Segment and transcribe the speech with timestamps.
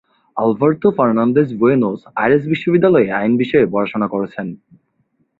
[0.37, 4.47] Alberto Fernandez Buenos Aires বিশ্ববিদ্যালয়ে আইন বিষয়ে পড়াশোনা করেছেন।